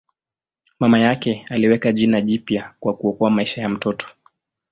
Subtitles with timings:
[0.79, 4.07] Mama yake aliweka jina jipya kwa kuokoa maisha ya mtoto.